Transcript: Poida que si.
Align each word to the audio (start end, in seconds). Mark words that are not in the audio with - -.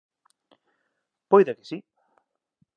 Poida 1.31 1.57
que 1.57 1.65
si. 1.69 1.77